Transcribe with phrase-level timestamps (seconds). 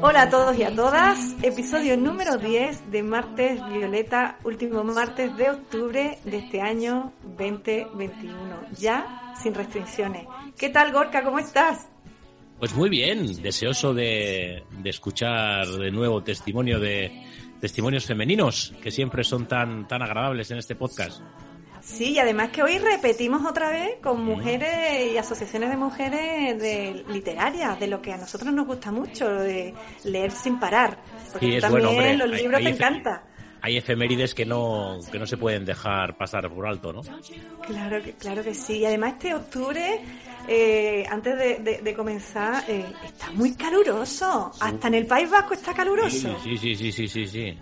[0.00, 5.50] Hola a todos y a todas, episodio número 10 de Martes Violeta, último martes de
[5.50, 8.36] octubre de este año 2021,
[8.78, 10.26] ya sin restricciones.
[10.56, 11.24] ¿Qué tal Gorka?
[11.24, 11.88] ¿Cómo estás?
[12.60, 17.24] Pues muy bien, deseoso de, de escuchar de nuevo testimonio de
[17.60, 21.20] testimonios femeninos que siempre son tan, tan agradables en este podcast.
[21.88, 27.02] Sí, y además que hoy repetimos otra vez con mujeres y asociaciones de mujeres de
[27.08, 30.98] literarias, de lo que a nosotros nos gusta mucho, de leer sin parar.
[31.32, 33.22] Porque también los libros te encantan.
[33.62, 37.00] Hay efemérides que no, que no se pueden dejar pasar por alto, ¿no?
[37.66, 38.78] Claro que, claro que sí.
[38.78, 40.00] Y además este octubre,
[40.46, 41.36] eh, antes
[41.82, 44.52] de, comenzar, eh, está muy caluroso.
[44.60, 46.36] Hasta en el País Vasco está caluroso.
[46.44, 47.58] Sí, sí, sí, sí, sí, sí.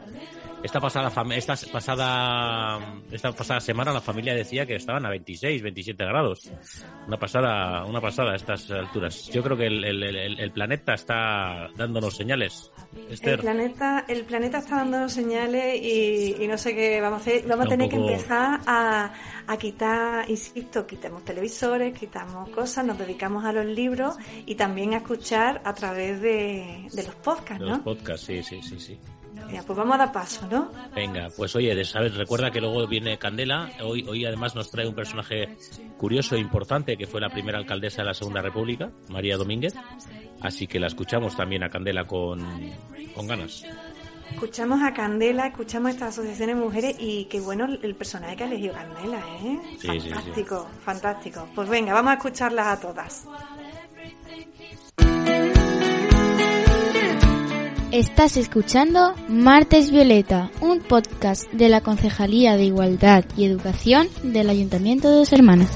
[0.67, 2.81] Esta pasada, esta pasada,
[3.13, 6.51] esta pasada semana la familia decía que estaban a 26, 27 grados.
[7.07, 9.29] Una pasada, una pasada a estas alturas.
[9.29, 12.73] Yo creo que el, planeta está dándonos señales.
[13.09, 17.47] El planeta, el planeta está dándonos señales y, no sé qué vamos a hacer.
[17.47, 19.13] Vamos a tener que empezar a,
[19.47, 24.97] a quitar, insisto, quitamos televisores, quitamos cosas, nos dedicamos a los libros y también a
[24.97, 27.77] escuchar a través de, de los podcasts, ¿no?
[27.77, 28.99] Los podcasts, sí, sí, sí, sí
[29.67, 30.71] pues vamos a dar paso, ¿no?
[30.95, 32.15] Venga, pues oye, ¿sabes?
[32.15, 33.71] recuerda que luego viene Candela.
[33.83, 35.57] Hoy, hoy además nos trae un personaje
[35.97, 39.75] curioso e importante que fue la primera alcaldesa de la Segunda República, María Domínguez.
[40.41, 42.41] Así que la escuchamos también a Candela con,
[43.15, 43.65] con ganas.
[44.31, 48.45] Escuchamos a Candela, escuchamos a estas asociaciones de mujeres y qué bueno el personaje que
[48.45, 49.59] ha elegido Candela, ¿eh?
[49.81, 51.49] fantástico, fantástico.
[51.55, 53.27] Pues venga, vamos a escucharlas a todas.
[57.93, 65.09] Estás escuchando Martes Violeta, un podcast de la Concejalía de Igualdad y Educación del Ayuntamiento
[65.09, 65.71] de Dos Hermanas.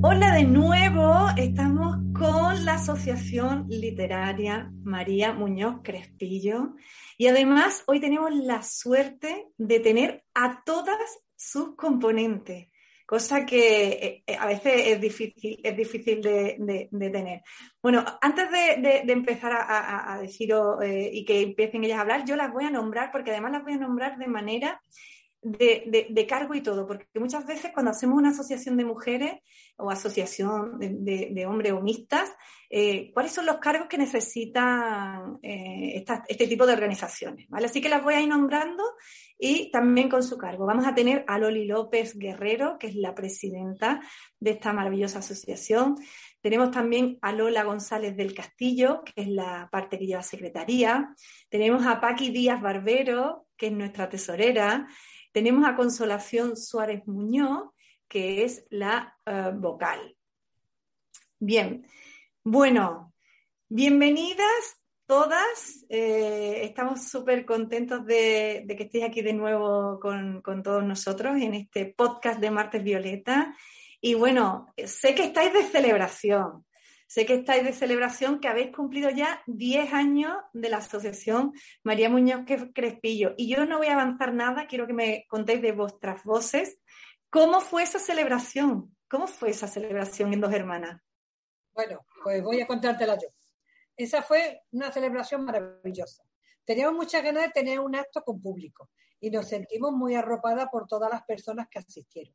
[0.00, 6.76] Hola de nuevo, estamos con la Asociación Literaria María Muñoz Crespillo
[7.16, 12.68] y además hoy tenemos la suerte de tener a todas sus componentes
[13.08, 17.40] cosa que eh, a veces es difícil, es difícil de, tener.
[17.82, 22.36] Bueno, antes de, empezar a, a deciros eh, y que empiecen ellas a hablar, yo
[22.36, 24.82] las voy a nombrar porque además las voy a nombrar de manera
[25.42, 29.32] de, cargo y todo, porque muchas veces cuando hacemos una asociación de mujeres
[29.76, 32.30] o asociación de, hombres o mixtas,
[33.14, 37.48] ¿cuáles son los cargos que necesitan este tipo de organizaciones?
[37.48, 37.66] ¿vale?
[37.66, 38.82] Así que las voy a ir nombrando
[39.38, 40.66] y también con su cargo.
[40.66, 44.00] Vamos a tener a Loli López Guerrero, que es la presidenta
[44.40, 45.96] de esta maravillosa asociación.
[46.40, 51.14] Tenemos también a Lola González del Castillo, que es la parte que lleva secretaría.
[51.48, 54.88] Tenemos a Paqui Díaz Barbero, que es nuestra tesorera.
[55.32, 57.70] Tenemos a Consolación Suárez Muñoz,
[58.08, 60.16] que es la eh, vocal.
[61.38, 61.86] Bien,
[62.42, 63.12] bueno,
[63.68, 64.78] bienvenidas
[65.08, 65.84] todas.
[65.88, 71.86] Eh, estamos súper contentos de, que estéis aquí de nuevo con, todos nosotros en este
[71.86, 73.56] podcast de Martes Violeta.
[74.00, 76.64] Y bueno, sé que estáis de celebración.
[77.08, 81.52] Sé que estáis de celebración, que habéis cumplido ya 10 años de la Asociación
[81.82, 82.42] María Muñoz
[82.72, 83.34] Crespillo.
[83.36, 86.78] Y yo no voy a avanzar nada, quiero que me contéis de vuestras voces.
[87.30, 88.96] ¿Cómo fue esa celebración?
[89.10, 91.02] ¿Cómo fue esa celebración en Dos Hermanas?
[91.72, 93.28] Bueno, pues voy a contártela yo
[93.98, 96.22] esa fue una celebración maravillosa.
[96.64, 100.86] Teníamos muchas ganas de tener un acto con público y nos sentimos muy arropadas por
[100.86, 102.34] todas las personas que asistieron.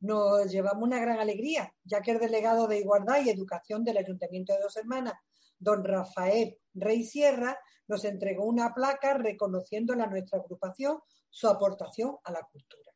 [0.00, 4.52] Nos llevamos una gran alegría, ya que el delegado de Igualdad y Educación del Ayuntamiento
[4.52, 5.14] de Dos Hermanas,
[5.58, 7.58] don Rafael Rey Sierra,
[7.88, 10.98] nos entregó una placa reconociéndole a nuestra agrupación
[11.30, 12.92] su aportación a la cultura.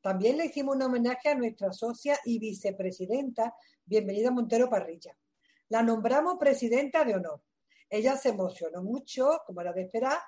[0.00, 5.16] También le hicimos un homenaje a nuestra socia y vicepresidenta, Bienvenida Montero Parrilla,
[5.68, 7.42] la nombramos presidenta de honor.
[7.88, 10.18] Ella se emocionó mucho, como era de esperar,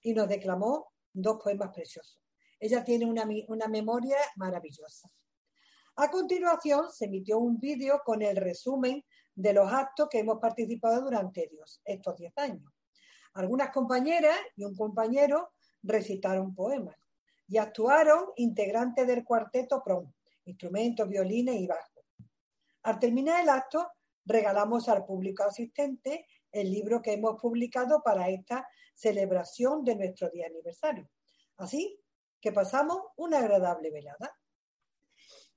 [0.00, 2.20] y nos declamó dos poemas preciosos.
[2.58, 5.08] Ella tiene una, una memoria maravillosa.
[5.98, 9.02] A continuación, se emitió un vídeo con el resumen
[9.34, 11.50] de los actos que hemos participado durante
[11.84, 12.70] estos diez años.
[13.32, 15.52] Algunas compañeras y un compañero
[15.82, 16.96] recitaron poemas
[17.48, 20.12] y actuaron integrantes del cuarteto PROM,
[20.44, 22.04] instrumentos, violines y bajo.
[22.82, 23.88] Al terminar el acto,
[24.26, 30.46] regalamos al público asistente el libro que hemos publicado para esta celebración de nuestro día
[30.46, 31.08] aniversario.
[31.56, 31.98] Así
[32.40, 34.36] que pasamos una agradable velada.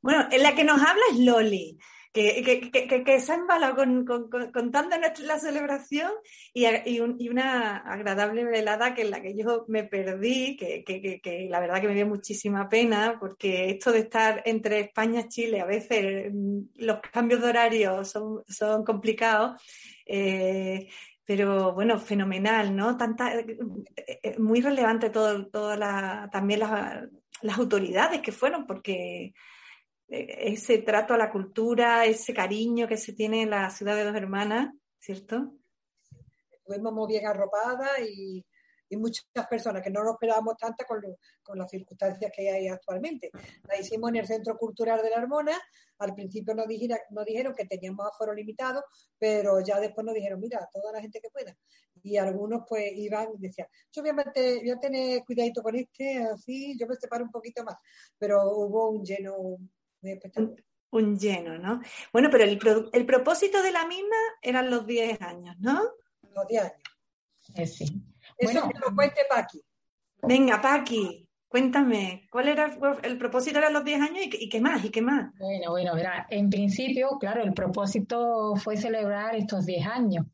[0.01, 1.77] Bueno, en la que nos habla es Loli,
[2.11, 2.71] que,
[3.05, 6.11] que, se ha embalado con, contando la celebración
[6.53, 11.81] y, y, una agradable velada que en la que yo me perdí, que, la verdad
[11.81, 16.31] que me dio muchísima pena, porque esto de estar entre España y Chile, a veces
[16.33, 19.61] mm, los cambios de horario son, son complicados.
[20.05, 20.87] Eh,
[21.23, 22.97] pero bueno, fenomenal, ¿no?
[22.97, 23.45] Tanta, eh,
[24.23, 29.35] eh, muy relevante todo, toda la, también las autoridades que fueron, porque
[30.09, 34.15] ese trato a la cultura, ese cariño que se tiene en la ciudad de Dos
[34.15, 35.53] Hermanas, ¿cierto?
[36.51, 38.43] Estuvimos muy bien arropadas y,
[38.91, 40.99] muchas personas que no lo esperábamos tanto con,
[41.55, 43.29] las circunstancias que hay actualmente.
[43.67, 45.55] La hicimos en el Centro Cultural de la Armona.
[45.99, 48.83] Al principio nos, dijeron que teníamos aforo limitado,
[49.19, 51.55] pero ya después nos dijeron, mira, toda la gente que pueda.
[52.01, 56.23] Y algunos pues iban y decían, yo voy a, voy a tener cuidadito con este,
[56.23, 57.75] así, yo me separo un poquito más.
[58.17, 59.59] Pero hubo un lleno
[60.91, 61.81] un, lleno, ¿no?
[62.11, 65.81] Bueno, pero el, propósito de la misma eran los 10 años, ¿no?
[66.33, 66.83] Los 10 años.
[67.55, 67.85] Eh, sí.
[68.37, 69.61] Eso bueno, que lo cuente Paqui.
[70.21, 74.83] Venga, Paqui, cuéntame, ¿cuál era el propósito de los 10 años y, qué más?
[74.83, 75.31] ¿Y qué más?
[75.37, 75.93] Bueno, bueno,
[76.29, 80.25] en principio, claro, el propósito fue celebrar estos 10 años.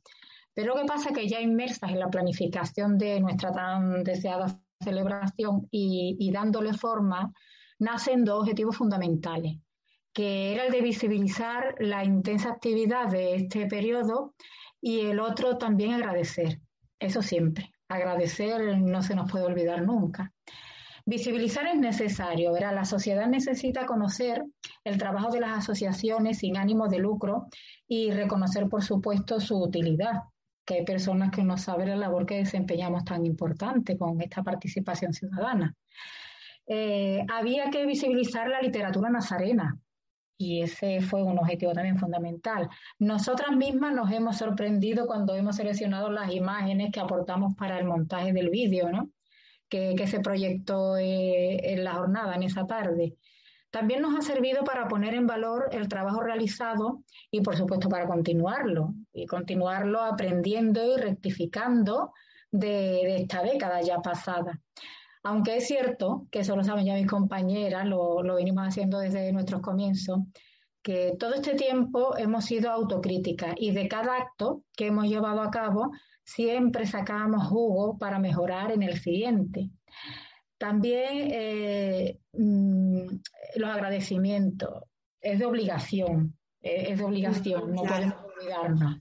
[0.54, 4.62] Pero lo que pasa es que ya inmersas en la planificación de nuestra tan deseada
[4.82, 7.34] celebración y, y dándole forma,
[7.80, 9.57] nacen dos objetivos fundamentales,
[10.13, 14.33] que era el de visibilizar la intensa actividad de este periodo
[14.81, 16.60] y el otro también agradecer,
[17.00, 20.31] eso siempre, agradecer no se nos puede olvidar nunca.
[21.07, 22.74] Visibilizar es necesario, ¿verdad?
[22.74, 24.44] La sociedad necesita conocer
[24.83, 27.45] el trabajo de las asociaciones sin ánimo de lucro
[27.88, 30.24] y reconocer, por supuesto, su utilidad,
[30.66, 35.13] que hay personas que no saben la labor que desempeñamos tan importante con esta participación
[35.13, 35.75] ciudadana.
[36.68, 39.80] Eh, había que visibilizar la literatura nazarena.
[40.38, 42.70] Y ese fue un objetivo también fundamental.
[43.00, 48.34] Nosotras mismas nos hemos sorprendido cuando hemos seleccionado las imágenes que aportamos para el montaje
[48.34, 49.10] del vídeo, ¿no?
[49.70, 53.16] que, se proyectó eh, en la jornada, en esa tarde.
[53.72, 58.08] También nos ha servido para poner en valor el trabajo realizado y, por supuesto, para
[58.08, 58.94] continuarlo.
[59.12, 62.14] Y continuarlo aprendiendo y rectificando
[62.52, 64.62] de, de esta década ya pasada.
[65.25, 69.60] Aunque es cierto, que eso lo saben ya mis compañeras, lo, venimos haciendo desde nuestros
[69.60, 70.19] comienzos,
[70.83, 75.50] que todo este tiempo hemos sido autocríticas y de cada acto que hemos llevado a
[75.50, 75.89] cabo
[76.24, 79.72] siempre sacábamos jugo para mejorar en el siguiente.
[80.60, 83.07] También eh, mm,
[83.56, 84.83] los agradecimientos,
[85.22, 88.98] es de obligación, es de obligación, no podemos olvidarnos.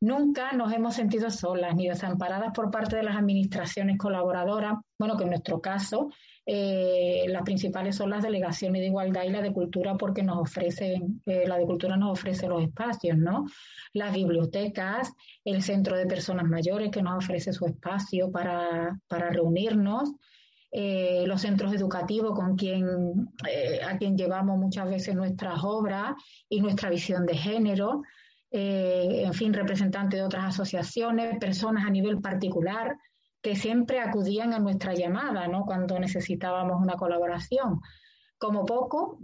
[0.00, 4.78] Nunca nos hemos sentido solas ni desamparadas por parte de las administraciones colaboradoras.
[4.98, 6.08] Bueno, que en nuestro caso
[6.46, 11.20] eh, las principales son las delegaciones de igualdad y la de cultura porque nos ofrecen,
[11.26, 13.44] eh, la de cultura nos ofrece los espacios, ¿no?
[13.92, 15.12] Las bibliotecas,
[15.44, 20.12] el centro de personas mayores que nos ofrece su espacio para, reunirnos.
[20.72, 22.86] Eh, los centros educativos con quien,
[23.84, 26.14] a quien llevamos muchas veces nuestras obras
[26.48, 28.02] y nuestra visión de género,
[28.50, 32.96] eh, en fin, representantes de otras asociaciones, personas a nivel particular
[33.42, 35.64] que siempre acudían a nuestra llamada, ¿no?
[35.64, 37.80] Cuando necesitábamos una colaboración.
[38.38, 39.18] Como poco,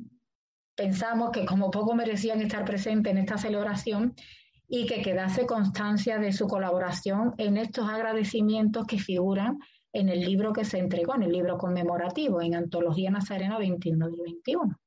[0.75, 4.15] pensamos que como poco merecían estar presentes en esta celebración
[4.69, 9.59] y que quedase constancia de su colaboración en estos agradecimientos que figuran
[9.93, 14.21] en el libro que se entregó, en el libro conmemorativo, en Antología Nazarena 21 del
[14.21, 14.79] 21.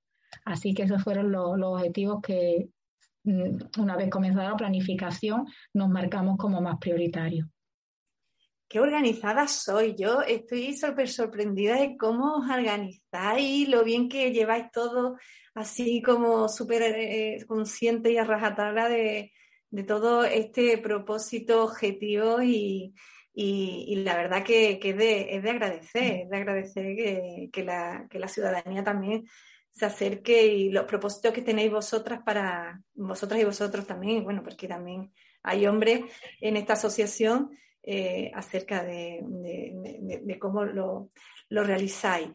[0.45, 2.69] Así que esos fueron los objetivos que,
[3.23, 7.47] una vez comenzada la planificación, nos marcamos como más prioritarios.
[8.67, 9.95] Qué organizada soy.
[9.97, 15.17] Yo estoy súper sorprendida de cómo os organizáis, lo bien que lleváis todo
[15.55, 19.31] así como súper eh, consciente y a rajatabla de,
[19.87, 22.93] todo este propósito, objetivo y,
[23.33, 29.25] la verdad que, es, de, agradecer, es de agradecer que, la, que la ciudadanía también
[29.71, 34.67] se acerque y los propósitos que tenéis vosotras para vosotras y vosotros también, bueno, porque
[34.67, 35.11] también
[35.43, 36.01] hay hombres
[36.41, 39.23] en esta asociación eh, acerca de,
[40.39, 41.11] cómo lo,
[41.49, 42.29] realizáis.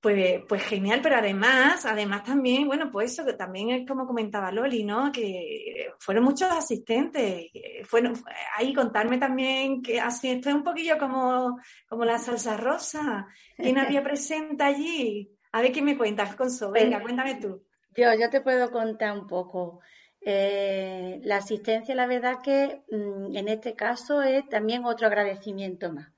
[0.00, 4.52] Pues, pues genial, pero además, además también, bueno, pues eso que también es como comentaba
[4.52, 5.10] Loli, ¿no?
[5.10, 7.46] Que fueron muchos asistentes.
[7.84, 8.12] Fueron,
[8.58, 13.26] ahí contarme también que así esto es un poquillo como, como la salsa rosa.
[13.56, 15.33] ¿Quién había presente allí?
[15.54, 16.70] A ver qué me cuentas, Conso.
[16.70, 17.62] Venga, cuéntame tú.
[17.96, 19.80] Yo, yo te puedo contar un poco.
[20.20, 26.14] Eh, la asistencia, la verdad que mm, en este caso es también otro agradecimiento más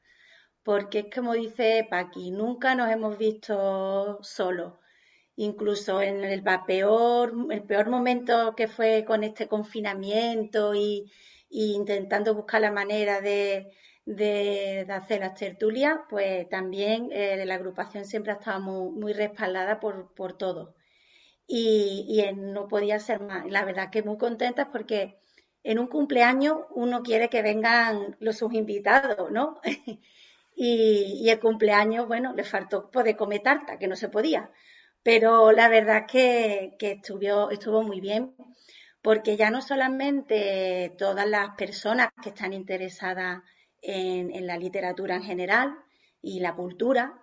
[0.66, 4.72] porque es como dice Paqui, nunca nos hemos visto solos.
[5.36, 11.08] Incluso en el peor, el peor momento que fue con este confinamiento y,
[11.50, 13.70] intentando buscar la manera de,
[14.08, 20.36] hacer las tertulias, pues también eh, la agrupación siempre ha estado muy, respaldada por, por
[20.38, 20.74] todos.
[21.48, 23.46] Y, no podía ser más.
[23.50, 25.18] La verdad que muy contentas porque
[25.62, 29.60] en un cumpleaños uno quiere que vengan los sus invitados, ¿no?
[30.56, 34.50] y, el cumpleaños, bueno, le faltó poder comer tarta, que no se podía.
[35.02, 38.34] Pero la verdad que, que estuvo, estuvo muy bien,
[39.02, 43.42] porque ya no solamente todas las personas que están interesadas
[43.82, 45.76] en, la literatura en general
[46.22, 47.22] y la cultura,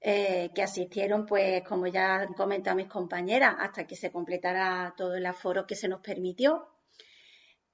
[0.00, 5.16] eh, que asistieron, pues como ya han comentado mis compañeras, hasta que se completara todo
[5.16, 6.68] el aforo que se nos permitió.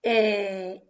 [0.02, 0.82] Eh,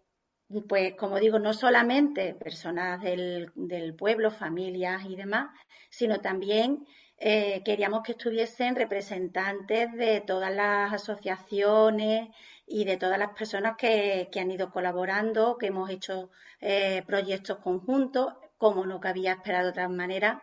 [0.69, 3.51] pues como digo, no solamente personas del,
[3.97, 5.51] pueblo, familias y demás,
[5.91, 6.87] sino también
[7.17, 12.29] eh, queríamos que estuviesen representantes de todas las asociaciones
[12.73, 18.33] y de todas las personas que, han ido colaborando, que hemos hecho eh, proyectos conjuntos,
[18.57, 20.43] como no cabía esperar de otra manera.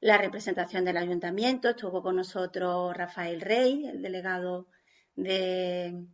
[0.00, 4.66] La representación del ayuntamiento, estuvo con nosotros Rafael Rey, el delegado
[5.16, 6.06] de,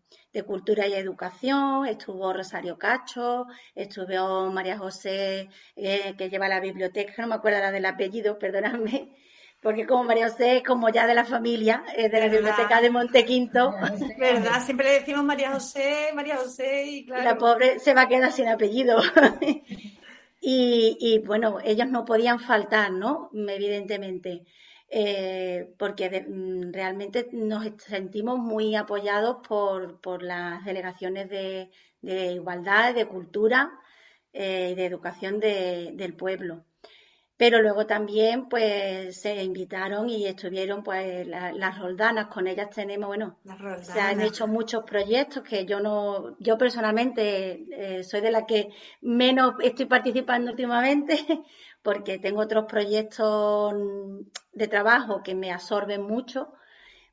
[0.46, 7.28] Cultura y Educación, estuvo Rosario Cacho, estuvo María José, eh, que lleva la biblioteca, no
[7.28, 9.16] me acuerdo la del apellido, perdóname,
[9.66, 13.74] porque como María José es como ya de la familia, de la biblioteca de Montequinto.
[14.16, 14.62] ¿Verdad?
[14.64, 17.24] Siempre le decimos María José, María José y claro.
[17.24, 19.02] La pobre se va a quedar sin apellido.
[20.40, 23.28] y, y bueno, ellos no podían faltar, ¿no?
[23.34, 24.44] Evidentemente.
[24.88, 31.70] Eh, porque mm, realmente nos sentimos muy apoyados por, las delegaciones de,
[32.02, 33.72] igualdad, de cultura
[34.32, 36.64] eh, y de educación del pueblo.
[37.38, 43.36] Pero luego también pues se invitaron y estuvieron pues las roldanas, con ellas tenemos, bueno,
[43.82, 48.70] se han hecho muchos proyectos que yo no, yo personalmente eh, soy de la que
[49.02, 51.18] menos estoy participando últimamente,
[51.82, 53.74] porque tengo otros proyectos
[54.52, 56.54] de trabajo que me absorben mucho,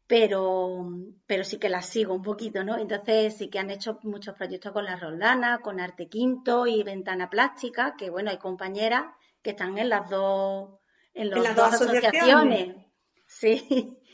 [0.08, 0.90] pero,
[1.28, 2.78] pero sí que las sigo un poquito, ¿no?
[2.78, 7.30] Entonces sí que han hecho muchos proyectos con la Roldana, con Arte Quinto y Ventana
[7.30, 9.04] Plástica, que bueno, hay compañeras
[9.44, 10.80] que están en las dos,
[11.14, 12.76] en, las dos, asociaciones.
[13.28, 13.98] Sí.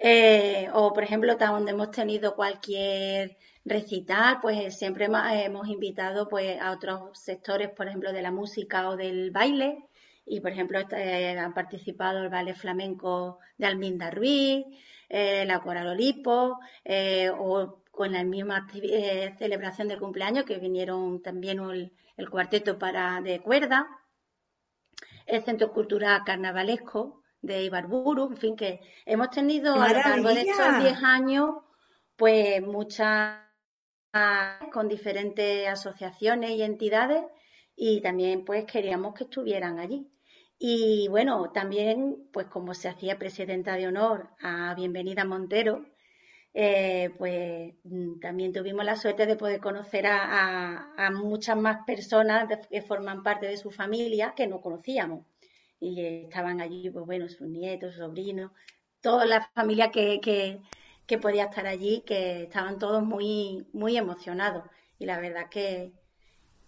[0.00, 6.70] Eh, o por ejemplo, donde hemos tenido cualquier recital, pues siempre hemos invitado pues a
[6.70, 9.88] otros sectores, por ejemplo, de la música o del baile,
[10.24, 14.66] y por ejemplo este, han participado el ballet flamenco de Alminda Ruiz,
[15.08, 21.22] eh, la Coral Olipo, eh, o con la misma eh, celebración de cumpleaños que vinieron
[21.22, 21.58] también
[22.16, 23.88] el, cuarteto para de cuerda,
[25.28, 30.40] el Centro Cultural Carnavalesco de Ibarburu, en fin, que hemos tenido a lo largo de
[30.40, 31.50] estos 10 años,
[32.16, 33.38] pues muchas
[34.72, 37.22] con diferentes asociaciones y entidades
[37.76, 40.10] y también pues queríamos que estuvieran allí.
[40.58, 45.86] Y bueno, también, pues como se hacía presidenta de honor a Bienvenida Montero,
[46.60, 52.82] eh, pues mm, también tuvimos la suerte de poder conocer a, muchas más personas que
[52.82, 55.24] forman parte de su familia que no conocíamos.
[55.78, 58.50] Y estaban allí, pues bueno, sus nietos, sus sobrinos,
[59.00, 60.20] toda la familia que,
[61.06, 64.64] que, podía estar allí, que estaban todos muy, muy emocionados.
[64.98, 65.92] Y la verdad que,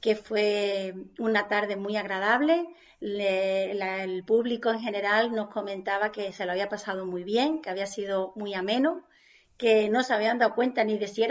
[0.00, 2.68] que fue una tarde muy agradable
[3.00, 7.86] el público en general nos comentaba que se lo había pasado muy bien, que había
[7.86, 9.02] sido muy ameno,
[9.60, 11.22] que no se habían dado cuenta ni de si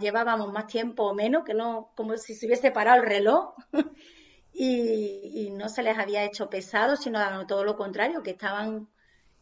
[0.00, 3.54] llevábamos más tiempo o menos, que no, como si se hubiese parado el reloj.
[4.52, 8.88] y, no se les había hecho pesado, sino todo lo contrario, que estaban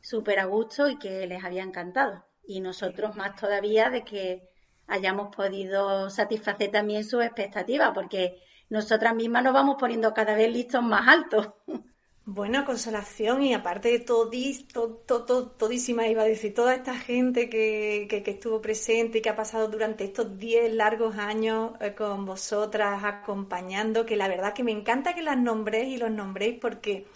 [0.03, 2.23] súper a gusto y que les había encantado.
[2.47, 4.47] Y nosotros más todavía de que
[4.89, 10.83] hayamos podido satisfacer también sus expectativas, porque nosotras mismas nos vamos poniendo cada vez listos
[10.83, 11.49] más altos.
[12.27, 14.31] Bueno, consolación y aparte de todo,
[15.07, 19.37] todo, todísima, iba a decir, toda esta gente que, que, estuvo presente y que ha
[19.37, 24.73] pasado durante estos 10 largos años eh, con vosotras acompañando, que la verdad que me
[24.73, 27.07] encanta que las nombréis y los nombréis porque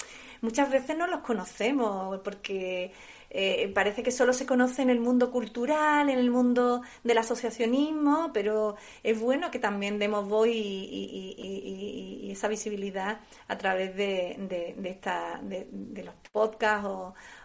[0.42, 2.92] muchas veces no los conocemos porque
[3.30, 8.30] eh, parece que solo se conoce en el mundo cultural, en el mundo del asociacionismo,
[8.32, 14.36] pero es bueno que también demos voz y, esa visibilidad a través de,
[14.78, 15.66] de, esta, de,
[16.04, 16.86] los podcasts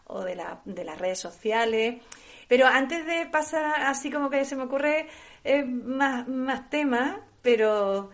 [0.06, 2.02] o, de, de las redes sociales.
[2.48, 5.08] Pero antes de pasar, así como que se me ocurre
[5.44, 8.12] eh, más, más temas, pero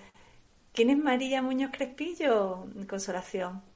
[0.74, 3.69] ¿quién es María Muñoz Crespillo, Consolación?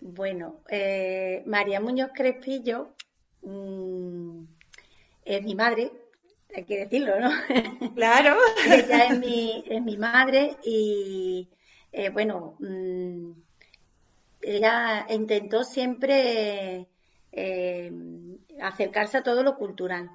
[0.00, 2.94] Bueno, eh, María Muñoz Crespillo
[3.42, 4.44] mm,
[5.24, 5.92] es mi madre,
[6.54, 7.30] hay que decirlo, ¿no?
[7.94, 8.36] Claro.
[8.66, 11.48] Ella es mi, es mi madre y,
[11.92, 13.32] eh, bueno, mm,
[14.40, 16.88] ella intentó siempre
[17.32, 17.92] eh,
[18.62, 20.10] acercarse a todo lo cultural.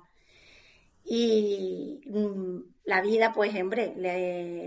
[1.05, 3.93] Y mm, la vida, pues, hombre,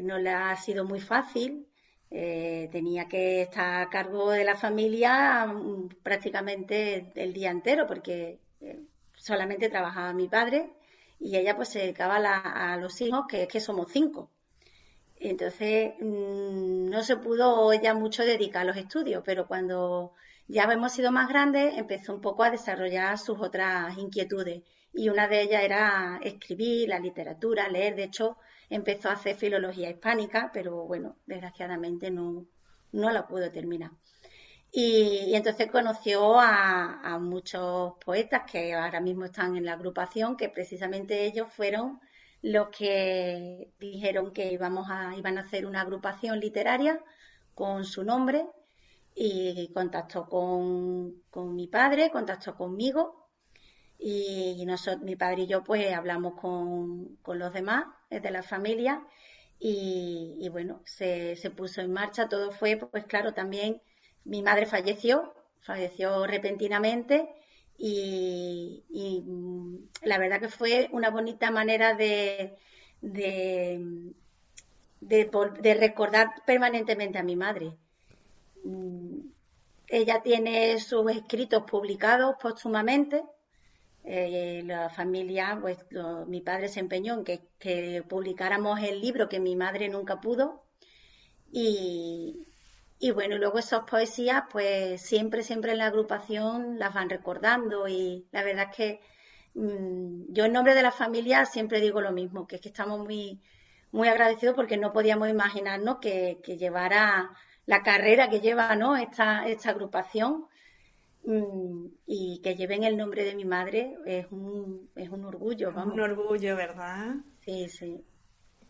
[0.05, 1.67] no le ha sido muy fácil
[2.11, 8.39] eh, tenía que estar a cargo de la familia mm, prácticamente el día entero porque
[8.61, 8.81] eh,
[9.17, 10.71] solamente trabajaba mi padre
[11.21, 14.31] y ella pues se dedicaba a, los hijos, que es que somos cinco.
[15.17, 20.13] Entonces mm, no se pudo ya mucho dedicar a los estudios, pero cuando
[20.47, 24.63] ya hemos sido más grandes empezó un poco a desarrollar sus otras inquietudes
[24.93, 27.97] y una de ellas era escribir, la literatura, leer.
[27.97, 28.39] De hecho,
[28.71, 32.47] empezó a hacer filología hispánica, pero bueno, desgraciadamente no,
[32.93, 33.91] no la pudo terminar.
[34.71, 41.25] Y, entonces conoció a, muchos poetas que ahora mismo están en la agrupación, que precisamente
[41.25, 42.01] ellos fueron
[42.43, 47.03] los que dijeron que íbamos a, iban a hacer una agrupación literaria
[47.55, 48.47] con su nombre
[49.15, 53.18] y contactó con, con mi padre, contactó conmigo
[53.99, 59.03] y nosotros, mi padre y yo pues hablamos con, con los demás de la familia
[59.61, 63.83] y, bueno, se, se, puso en marcha, todo fue, pues claro, también
[64.25, 67.29] mi madre falleció, falleció repentinamente
[67.77, 68.85] y,
[70.03, 72.57] la verdad que fue una bonita manera de,
[73.01, 74.13] de,
[75.01, 77.77] de, recordar permanentemente a mi madre.
[78.65, 79.21] Mm,
[79.89, 83.23] ella tiene sus escritos publicados póstumamente
[84.11, 85.77] eh, la familia, pues
[86.27, 90.65] mi padre se empeñó en que, publicáramos el libro que mi madre nunca pudo.
[91.53, 92.47] Y,
[92.99, 98.27] y bueno, luego esas poesías, pues siempre, siempre en la agrupación las van recordando y
[98.33, 99.01] la verdad es que
[99.55, 103.01] mm, yo en nombre de la familia siempre digo lo mismo, que es que estamos
[103.01, 103.43] muy,
[103.93, 107.31] muy agradecidos porque no podíamos imaginarnos que, que llevara
[107.67, 108.97] la carrera que lleva ¿no?
[108.97, 110.47] esta, esta agrupación
[112.07, 115.95] y que lleven el nombre de mi madre es un, es un orgullo, vamos.
[115.95, 117.17] Un orgullo, ¿verdad?
[117.41, 118.03] Sí, sí.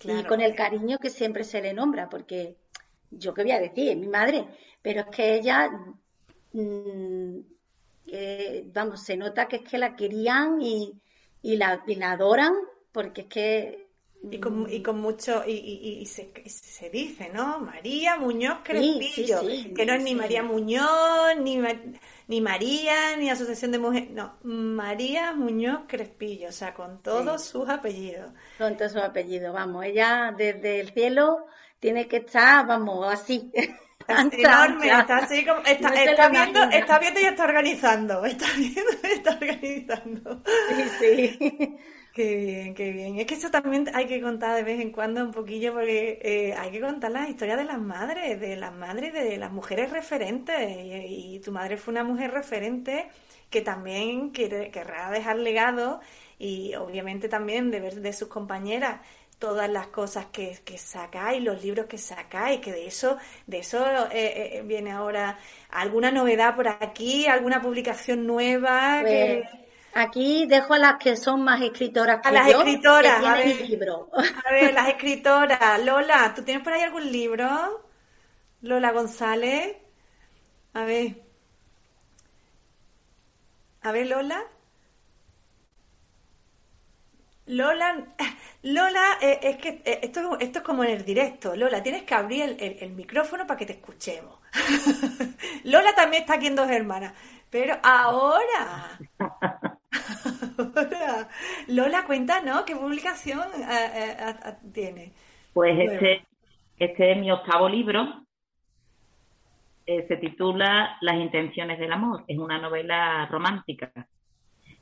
[0.03, 2.57] Y con el cariño que siempre se le nombra, porque
[3.11, 4.47] yo qué voy a decir, es mi madre,
[4.83, 5.71] pero es que ella,
[6.53, 7.39] mm,
[8.07, 11.01] eh, vamos, se nota que es que la querían y,
[11.43, 12.55] y, la, y la adoran,
[12.93, 13.88] porque es que
[14.31, 15.53] y con, y con mucho, y,
[16.01, 17.61] y, se, se, dice, ¿no?
[17.61, 19.41] María Muñoz Crespillo,
[19.75, 21.61] que no es ni María Muñoz, ni,
[22.27, 27.69] ni María, ni Asociación de Mujeres, no, María Muñoz Crespillo, o sea, con todos sus
[27.69, 28.33] apellidos.
[28.59, 31.47] Con todos sus apellidos, vamos, ella desde el cielo
[31.79, 33.53] tiene que estar, vamos, así.
[34.09, 39.07] enorme, está así como, está, está viendo, está viendo y está organizando, está viendo y
[39.07, 40.43] está organizando.
[40.69, 41.79] Sí, sí.
[42.19, 43.21] Qué bien, qué bien.
[43.21, 46.53] Es que eso también hay que contar de vez en cuando un poquillo porque eh,
[46.53, 50.57] hay que contar las historias de las madres, de las madres, de las mujeres referentes.
[51.09, 53.07] Y, tu madre fue una mujer referente
[53.51, 56.01] que también quiere, querrá dejar legado
[56.41, 59.01] y obviamente también de ver de sus compañeras
[59.39, 63.79] todas las cosas que, que sacáis, los libros que sacáis, que de eso, de eso
[64.11, 65.39] eh, eh, viene ahora
[65.71, 69.05] alguna novedad por aquí, alguna publicación nueva.
[69.05, 73.35] que pues, Aquí dejo a las que son más escritoras que a las escritoras, a
[73.35, 74.11] ver, libro.
[74.15, 75.85] A ver, las escritoras.
[75.85, 77.85] Lola, ¿tú tienes por ahí algún libro?
[78.63, 79.77] Lola González.
[80.75, 81.23] A ver.
[83.83, 84.45] A ver, Lola.
[87.47, 88.05] Lola,
[88.63, 91.57] Lola, eh, es que eh, esto, esto es como en el directo.
[91.57, 94.39] Lola, tienes que abrir el micrófono para que te escuchemos.
[95.65, 97.15] Lola también está aquí en Dos Hermanas.
[97.51, 98.99] Pero ahora.
[101.69, 102.65] Lola, cuenta, ¿no?
[102.65, 103.41] ¿Qué publicación
[103.71, 104.35] eh, eh,
[104.73, 105.13] tiene?
[105.53, 106.27] Pues este,
[106.79, 108.25] este es mi octavo libro.
[109.87, 112.25] Eh, se titula Las intenciones del amor.
[112.29, 113.93] Es una novela romántica.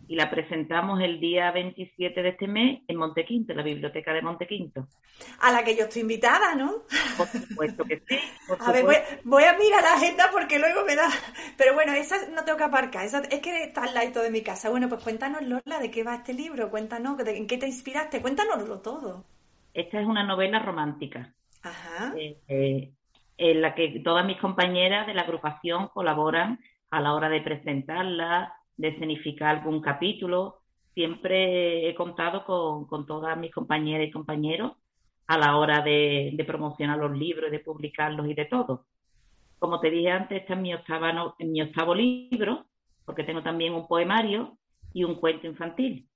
[0.09, 4.23] Y la presentamos el día 27 de este mes en Montequinto, en la biblioteca de
[4.23, 4.87] Montequinto.
[5.41, 6.85] A la que yo estoy invitada, ¿no?
[7.17, 8.19] Por supuesto que sí.
[8.61, 8.85] a ver,
[9.25, 11.09] voy, a mirar la agenda porque luego me da...
[11.57, 14.43] Pero bueno, esa no tengo que aparcar, esa, es que está al lado de mi
[14.43, 14.71] casa.
[14.71, 18.81] Bueno, pues cuéntanos, Lola, de qué va este libro, cuéntanos, en qué te inspiraste, cuéntanoslo
[18.81, 19.25] todo.
[19.75, 21.35] Esta es una novela romántica.
[21.63, 22.15] Ajá.
[22.17, 22.93] Eh, eh,
[23.39, 28.56] en la que todas mis compañeras de la agrupación colaboran a la hora de presentarla,
[28.77, 30.61] de escenificar algún capítulo.
[30.95, 34.73] Siempre he contado con, todas mis compañeras y compañeros
[35.27, 38.87] a la hora de, promocionar los libros, de publicarlos y de todo.
[39.59, 42.67] Como te dije antes, este es mi, en mi octavo libro,
[43.05, 44.57] porque tengo también un poemario
[44.93, 46.09] y un cuento infantil.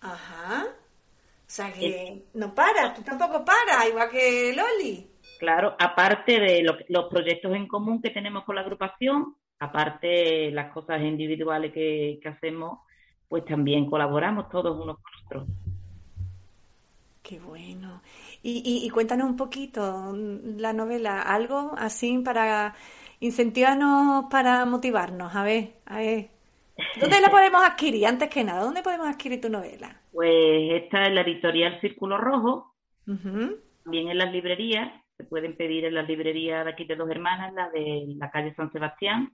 [0.00, 0.66] Ajá.
[0.66, 5.10] O sea que no para, tú tampoco para, igual que Loli.
[5.38, 11.02] Claro, aparte de los proyectos en común que tenemos con la agrupación, aparte las cosas
[11.02, 12.80] individuales que, hacemos,
[13.28, 15.48] pues también colaboramos todos unos con otros.
[17.22, 18.02] Qué bueno.
[18.42, 22.74] Y, cuéntanos un poquito la novela, algo así para
[23.20, 25.36] incentivarnos, para motivarnos.
[25.36, 26.30] A ver, a ver.
[26.98, 28.06] ¿Dónde la podemos adquirir?
[28.06, 30.00] Antes que nada, ¿dónde podemos adquirir tu novela?
[30.12, 35.94] Pues esta es la editorial Círculo Rojo, también en las librerías, se pueden pedir en
[35.94, 39.30] las librerías de aquí de Dos Hermanas, la de la calle San Sebastián,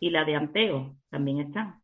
[0.00, 1.80] y la de Anteo también está.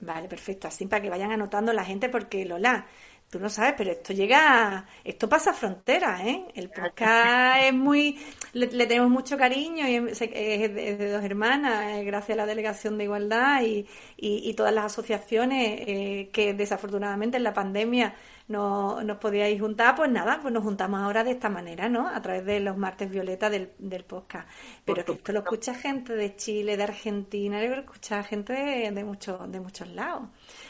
[0.00, 0.68] Vale, perfecto.
[0.68, 2.86] Así para que vayan anotando la gente, porque Lola,
[3.32, 6.44] tú no sabes, pero esto llega, esto pasa fronteras, ¿eh?
[6.54, 8.18] El podcast es muy,
[8.52, 13.62] le, tenemos mucho cariño y es, de, dos hermanas, gracias a la Delegación de Igualdad
[13.62, 13.86] y,
[14.18, 18.14] y, todas las asociaciones eh, que desafortunadamente en la pandemia
[18.52, 22.06] no nos podíais juntar, pues nada, pues nos juntamos ahora de esta manera, ¿no?
[22.06, 24.48] A través de los martes violeta del, del podcast.
[24.84, 28.92] Pero que esto lo escucha gente de Chile, de Argentina, lo escucha gente de, de,
[28.92, 30.28] de muchos lados.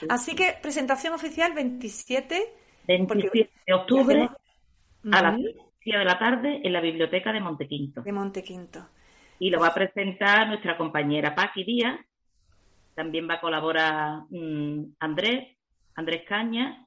[0.08, 2.54] Así que presentación oficial 27,
[2.86, 4.30] 27 de octubre
[5.10, 5.40] a las
[5.84, 8.02] 6 de la tarde en la biblioteca de Montequinto.
[8.02, 8.88] De Montequinto.
[9.40, 11.98] Y lo va a presentar nuestra compañera Paqui Díaz.
[12.94, 15.56] También va a colaborar mm, Andrés,
[15.96, 16.81] Andrés Caña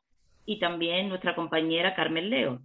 [0.45, 2.60] y también nuestra compañera Carmen Leo.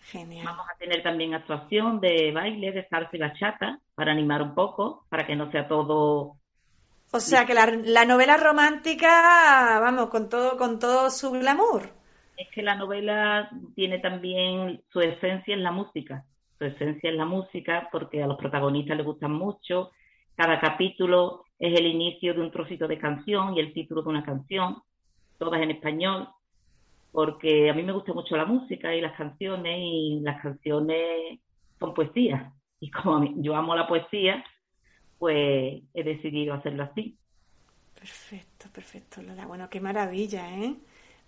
[0.00, 0.44] Genial.
[0.44, 5.04] Vamos a tener también actuación de baile, de salsa y bachata, para animar un poco,
[5.08, 6.36] para que no sea todo...
[7.12, 11.90] O sea que la, novela romántica, vamos, con todo, con todo su glamour.
[12.36, 16.24] Es que la novela tiene también su esencia en la música.
[16.58, 19.92] Su esencia en la música, porque a los protagonistas les gustan mucho.
[20.34, 24.24] Cada capítulo es el inicio de un trocito de canción y el título de una
[24.24, 24.82] canción,
[25.38, 26.28] todas en español
[27.14, 31.38] porque a mí me gusta mucho la música y las canciones y las canciones
[31.78, 32.52] son poesía.
[32.80, 34.44] Y como yo amo la poesía,
[35.20, 37.16] pues he decidido hacerlo así.
[37.94, 39.46] Perfecto, perfecto, Lola.
[39.46, 40.74] Bueno, qué maravilla, ¿eh?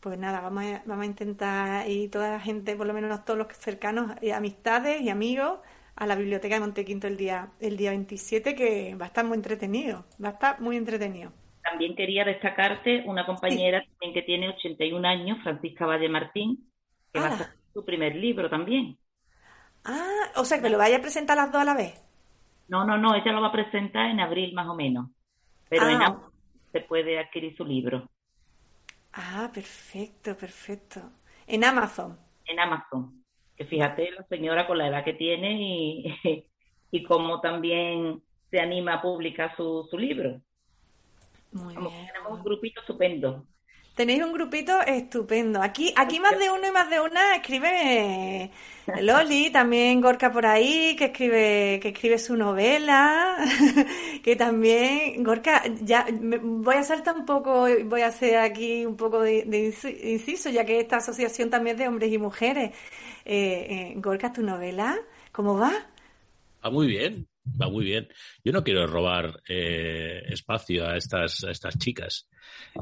[0.01, 4.11] Pues nada, vamos a, intentar ir toda la gente, por lo menos todos los cercanos,
[4.21, 5.61] y amistades y amigos,
[5.95, 9.37] a la biblioteca de Montequinto el día, el día 27, que va a estar muy
[9.37, 11.31] entretenido, va a estar muy entretenido.
[11.69, 16.71] También quería destacarte una compañera también que tiene 81 años, Francisca Valle Martín,
[17.13, 18.97] que va a hacer su primer libro también.
[19.85, 22.01] Ah, o sea, que lo vaya a presentar las dos a la vez.
[22.69, 25.11] No, no, no, ella lo va a presentar en abril más o menos.
[25.69, 26.07] Pero en ah.
[26.07, 26.33] Amazon
[26.73, 28.09] se puede adquirir su libro.
[29.13, 31.01] Ah, perfecto, perfecto.
[31.47, 32.19] En Amazon.
[32.45, 33.25] En Amazon.
[33.57, 36.21] Que fíjate la señora con la edad que tiene y,
[36.91, 40.41] y cómo también se anima a publicar su, su libro.
[41.53, 42.07] Muy bien.
[42.07, 43.47] Tenemos un grupito estupendo.
[43.97, 45.63] Tenéis un grupito estupendo.
[45.63, 48.51] Aquí, aquí más de uno y más de una escribe
[49.01, 53.39] Loli, también Gorka por ahí, que escribe, que escribe su novela,
[54.23, 56.07] que también, Gorka, ya
[56.43, 59.73] voy a saltar un poco, voy a hacer aquí un poco de,
[60.05, 62.73] inciso, ya que esta asociación también es de hombres y mujeres.
[63.25, 64.95] Eh, eh, Gorka, tu novela,
[65.33, 65.73] ¿cómo va?
[66.63, 67.27] Va muy bien.
[67.61, 68.09] Va muy bien.
[68.45, 72.29] Yo no quiero robar eh, espacio a estas, estas chicas.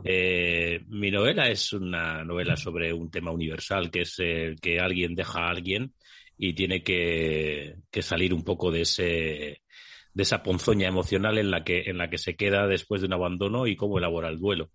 [0.03, 5.14] Eh, mi novela es una novela sobre un tema universal, que es el que alguien
[5.14, 5.92] deja a alguien
[6.37, 9.62] y tiene que, salir un poco de ese
[10.12, 13.14] de esa ponzoña emocional en la que en la que se queda después de un
[13.14, 14.70] abandono y cómo elabora el duelo.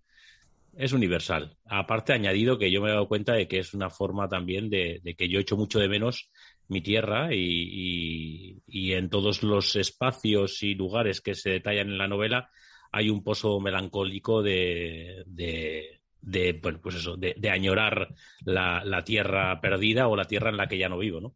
[0.76, 1.56] Es universal.
[1.64, 5.00] Aparte, añadido que yo me he dado cuenta de que es una forma también de,
[5.02, 6.29] de que yo echo mucho de menos
[6.70, 12.50] mi tierra y, en todos los espacios y lugares que se detallan en la novela
[12.92, 18.08] hay un pozo melancólico de, de, bueno, pues eso, de, añorar
[18.44, 21.34] la, tierra perdida o la tierra en la que ya no vivo, ¿no?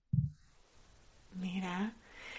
[1.35, 1.94] Mira,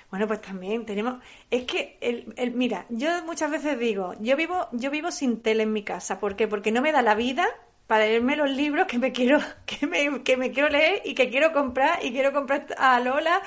[0.10, 1.21] Bueno, pues también tenemos.
[1.49, 5.63] Es que, el, el, mira, yo muchas veces digo, yo vivo, yo vivo sin tele
[5.63, 6.19] en mi casa.
[6.19, 6.47] ¿Por qué?
[6.47, 7.47] Porque no me da la vida
[7.87, 11.29] para leerme los libros que me quiero, que me, que me quiero leer y que
[11.29, 13.41] quiero comprar y quiero comprar a Lola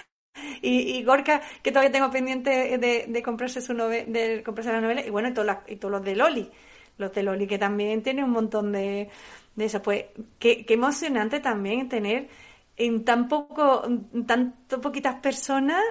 [0.63, 5.29] y, Gorka, que todavía tengo pendiente de, comprarse su de comprarse la novela, y bueno,
[5.29, 6.51] y todos, y todos los de Loli,
[6.97, 9.11] los de Loli que también tiene un montón de,
[9.57, 9.83] de eso.
[9.83, 10.07] Pues
[10.39, 12.29] qué, qué emocionante también tener
[12.77, 13.83] en tan poco,
[14.27, 15.83] tanto poquitas personas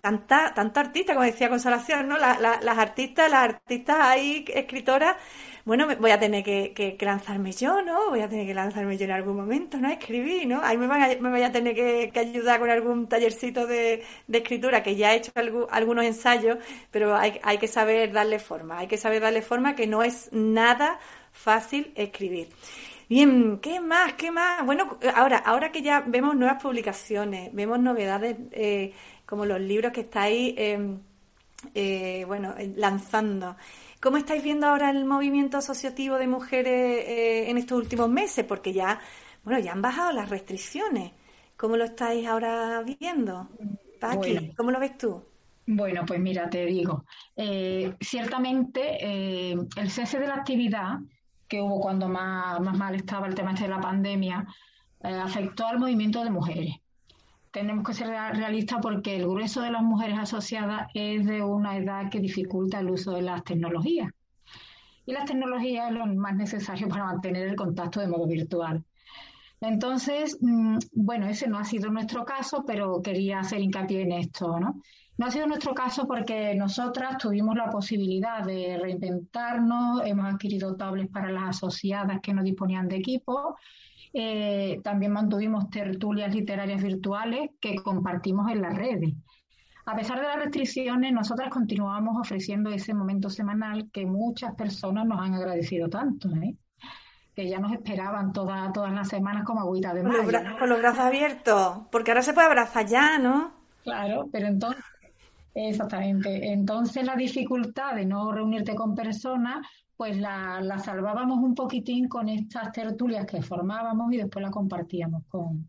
[0.00, 2.18] tanta, tanto artista, como decía Consolación, ¿no?
[2.18, 5.16] las artistas, las artistas ahí, escritoras,
[5.64, 8.10] bueno, voy a tener que, lanzarme yo, ¿no?
[8.10, 9.88] Voy a tener que lanzarme yo en algún momento, ¿no?
[9.88, 10.60] Escribir, ¿no?
[10.62, 15.14] Ahí me, me voy a tener que, ayudar con algún tallercito de, escritura, que ya
[15.14, 15.32] he hecho
[15.70, 16.58] algunos ensayos,
[16.90, 20.98] pero hay, que saber darle forma, hay que saber darle forma, que no es nada
[21.30, 22.48] fácil escribir.
[23.08, 24.14] Bien, ¿qué más?
[24.14, 24.64] ¿Qué más?
[24.64, 28.92] Bueno, ahora, ahora que ya vemos nuevas publicaciones, vemos novedades eh,
[29.26, 30.96] como los libros que estáis, eh,
[31.74, 33.56] eh, bueno, lanzando.
[34.02, 38.44] ¿Cómo estáis viendo ahora el movimiento asociativo de mujeres eh, en estos últimos meses?
[38.44, 38.98] Porque ya,
[39.44, 41.12] bueno, ya han bajado las restricciones.
[41.56, 43.48] ¿Cómo lo estáis ahora viendo?
[44.00, 45.22] Paqui, ¿cómo lo ves tú?
[45.66, 47.04] Bueno, pues mira, te digo,
[48.00, 50.98] ciertamente el cese de la actividad
[51.46, 54.44] que hubo cuando más, más mal estaba el tema este de la pandemia
[55.00, 56.81] afectó al movimiento de mujeres
[57.52, 62.10] tenemos que ser realistas porque el grueso de las mujeres asociadas es de una edad
[62.10, 64.10] que dificulta el uso de las tecnologías.
[65.04, 68.82] Y las tecnologías es lo más necesario para mantener el contacto de modo virtual.
[69.60, 74.58] Entonces, mm, bueno, ese no ha sido nuestro caso, pero quería hacer hincapié en esto,
[74.58, 74.80] ¿no?
[75.18, 81.12] No ha sido nuestro caso porque nosotras tuvimos la posibilidad de reinventarnos, hemos adquirido tablets
[81.12, 83.56] para las asociadas que no disponían de equipo
[84.12, 89.14] eh, también mantuvimos tertulias literarias virtuales que compartimos en las redes.
[89.84, 95.20] A pesar de las restricciones, nosotras continuamos ofreciendo ese momento semanal que muchas personas nos
[95.20, 96.56] han agradecido tanto, ¿eh?
[97.34, 100.22] que ya nos esperaban todas todas las semanas como agüita de mayo.
[100.58, 103.52] Con, los brazos abiertos, porque ahora se puede abrazar ya, ¿no?
[103.82, 104.84] Claro, pero entonces,
[105.54, 112.28] exactamente, entonces la dificultad de no reunirte con personas pues la, salvábamos un poquitín con
[112.28, 115.68] estas tertulias que formábamos y después la compartíamos con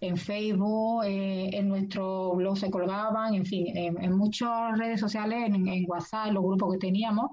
[0.00, 5.84] en Facebook, eh, en nuestro blog se colgaban, en fin, en, muchas redes sociales, en,
[5.88, 7.30] WhatsApp, los grupos que teníamos,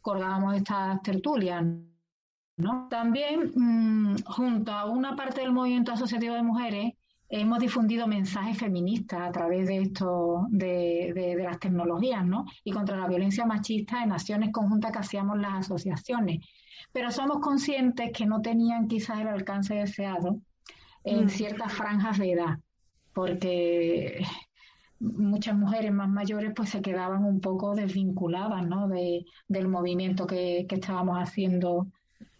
[0.00, 1.64] colgábamos estas tertulias.
[2.90, 6.92] También, mm, junto a una parte del movimiento asociativo de mujeres,
[7.40, 12.44] hemos difundido mensajes feministas a través de esto, de, las tecnologías, ¿no?
[12.62, 16.44] Y contra la violencia machista en acciones conjuntas que hacíamos las asociaciones.
[16.92, 20.40] Pero somos conscientes que no tenían quizás el alcance deseado
[21.04, 21.28] en mm.
[21.30, 22.58] ciertas franjas de edad,
[23.14, 24.26] porque
[25.00, 28.88] muchas mujeres más mayores pues se quedaban un poco desvinculadas, ¿no?
[28.88, 31.86] De, del movimiento que, estábamos haciendo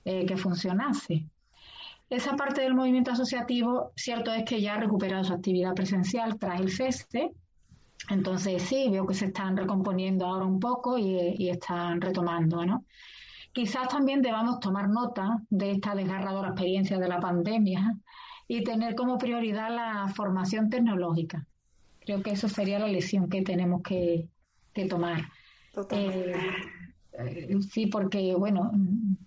[0.05, 1.25] eh, que funcionase.
[2.13, 6.61] Esa parte del movimiento asociativo, cierto es que ya ha recuperado su actividad presencial tras
[6.61, 7.33] el cese.
[8.11, 12.85] Entonces sí, veo que se están recomponiendo ahora un poco y, están retomando, ¿no?
[13.53, 17.97] Quizás también debamos tomar nota de esta desgarradora experiencia de la pandemia
[18.47, 21.47] y tener como prioridad la formación tecnológica.
[22.01, 24.29] Creo que eso sería la lección que tenemos que,
[24.87, 25.21] tomar.
[25.93, 26.37] Eh, eh,
[27.71, 28.71] sí, porque, bueno,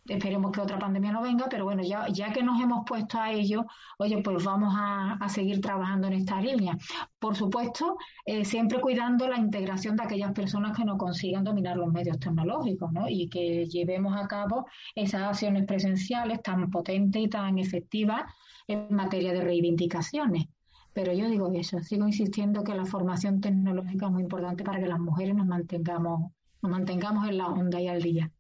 [0.08, 3.32] esperemos que otra pandemia no venga, pero bueno, ya, ya que nos hemos puesto a
[3.32, 3.66] ello,
[3.98, 6.78] oye, pues vamos a, seguir trabajando en esta línea.
[7.20, 11.92] Por supuesto, eh, siempre cuidando la integración de aquellas personas que no consigan dominar los
[11.92, 13.10] medios tecnológicos, ¿no?
[13.10, 18.24] Y que llevemos a cabo esas acciones presenciales tan potentes y tan efectivas
[18.68, 20.48] en materia de reivindicaciones.
[20.94, 24.88] Pero yo digo eso, sigo insistiendo que la formación tecnológica es muy importante para que
[24.88, 26.32] las mujeres nos mantengamos
[26.66, 28.32] nos mantengamos en la onda y al día.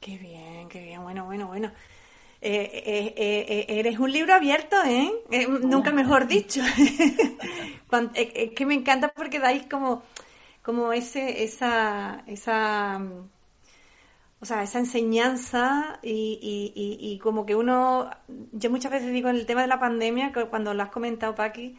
[0.00, 1.70] Qué bien, qué bien, bueno, bueno, bueno.
[2.40, 5.12] Eh, eh, eh, eres un libro abierto, ¿eh?
[5.62, 6.60] nunca mejor dicho.
[8.14, 10.02] es que me encanta porque dais como,
[10.62, 13.00] como ese, esa, esa,
[14.40, 16.40] o sea, esa enseñanza y,
[16.74, 18.10] y, y, como que uno,
[18.50, 21.76] yo muchas veces digo en el tema de la pandemia, cuando lo has comentado, Paqui,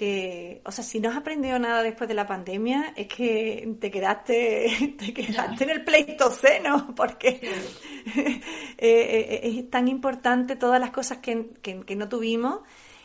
[0.00, 3.90] que, o sea, si no has aprendido nada después de la pandemia, es que te
[3.90, 7.28] quedaste, te quedaste en el pleistoceno, porque
[8.16, 8.40] eh,
[8.78, 12.60] eh, es tan importante todas las cosas que, que, no tuvimos.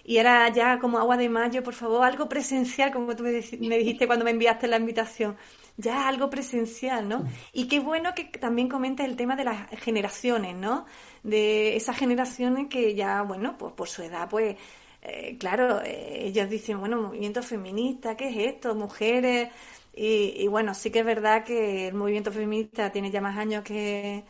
[0.06, 4.08] Y era ya como agua de mayo, por favor, algo presencial, como tú me, dijiste
[4.08, 5.36] cuando me enviaste la invitación.
[5.76, 7.26] Ya algo presencial, ¿no?
[7.52, 10.86] Y qué bueno que también comentes el tema de las generaciones, ¿no?
[11.24, 14.56] De esas generaciones que ya, bueno, pues por su edad, pues
[15.08, 18.76] eh, claro, eh, ellos dicen, bueno, movimiento feminista, ¿qué es esto?
[18.76, 19.50] Mujeres.
[19.94, 23.64] Y, y, bueno, sí que es verdad que el movimiento feminista tiene ya más años
[23.64, 24.26] que...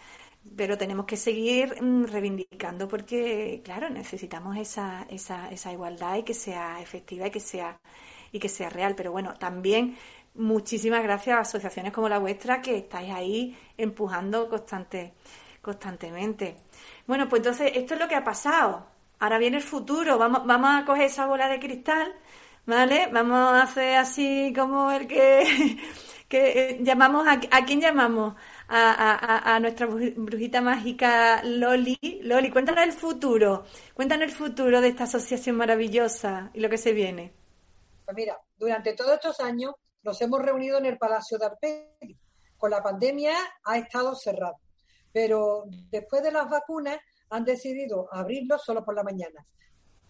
[0.56, 6.34] Pero tenemos que seguir mm, reivindicando porque, claro, necesitamos esa, esa, esa igualdad y que
[6.36, 7.80] sea efectiva y que sea,
[8.32, 8.96] y que sea real.
[8.96, 9.98] Pero bueno, también
[10.36, 15.14] muchísimas gracias a asociaciones como la vuestra que estáis ahí empujando constante,
[15.62, 16.58] constantemente.
[17.08, 18.95] Bueno, pues entonces esto es lo que ha pasado.
[19.20, 20.18] Ahora viene el futuro.
[20.18, 22.14] Vamos, vamos a coger esa bola de cristal,
[22.66, 23.08] ¿vale?
[23.12, 25.78] Vamos a hacer así como el que,
[26.30, 28.36] que eh, llamamos, a, ¿a quién llamamos?
[28.68, 31.98] A, a, a, nuestra brujita mágica Loli.
[32.24, 33.66] Loli, cuéntanos el futuro.
[33.94, 37.34] Cuéntanos el futuro de esta asociación maravillosa y lo que se viene.
[38.06, 39.74] Pues mira, durante todos estos años
[40.04, 42.18] nos hemos reunido en el Palacio de Arpegui.
[42.58, 44.60] Con la pandemia ha estado cerrado,
[45.12, 46.98] pero después de las vacunas
[47.30, 49.46] han decidido abrirlo solo por la mañana.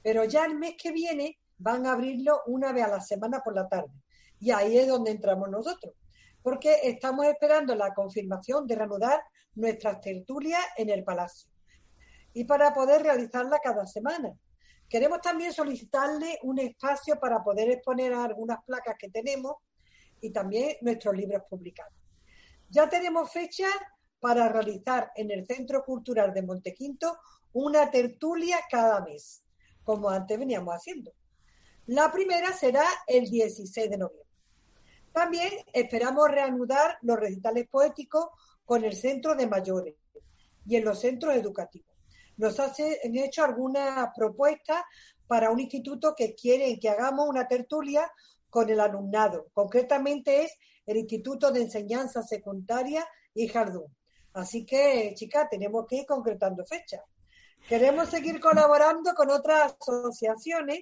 [0.02, 3.56] Pero ya el mes que viene van a abrirlo una vez a la semana por
[3.56, 3.94] la tarde.
[4.40, 5.94] Y ahí es donde entramos nosotros,
[6.42, 9.22] porque estamos esperando la confirmación de reanudar
[9.56, 11.50] nuestras tertulias en el Palacio.
[12.34, 14.34] Y para poder realizarla cada semana.
[14.88, 19.56] Queremos también solicitarle un espacio para poder exponer algunas placas que tenemos
[20.22, 21.94] y también nuestros libros publicados.
[22.70, 23.68] Ya tenemos fecha
[24.20, 27.18] para realizar en el Centro Cultural de Montequinto
[27.54, 29.44] una tertulia cada mes,
[29.84, 31.14] como antes veníamos haciendo.
[31.88, 34.26] La primera será el 16 de noviembre.
[35.14, 38.28] También esperamos reanudar los recitales poéticos
[38.66, 39.96] con el Centro de Mayores
[40.66, 41.96] y en los centros educativos.
[42.38, 42.72] Nos han
[43.14, 44.84] hecho algunas propuestas
[45.28, 48.12] para un instituto que quieren que hagamos una tertulia
[48.50, 49.48] con el alumnado.
[49.54, 53.86] Concretamente es el Instituto de Enseñanza Secundaria y Jardún.
[54.36, 57.02] Así que, chicas, tenemos que ir concretando fechas.
[57.70, 60.82] Queremos seguir colaborando con otras asociaciones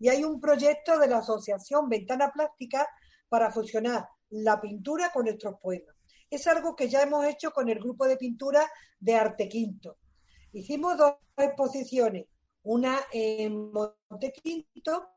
[0.00, 2.88] y hay un proyecto de la Asociación Ventana Plástica
[3.28, 5.94] para fusionar la pintura con nuestros pueblos.
[6.30, 8.66] Es algo que ya hemos hecho con el grupo de pintura
[8.98, 9.98] de Arte Quinto.
[10.52, 12.24] Hicimos dos exposiciones,
[12.62, 15.10] una en Montequinto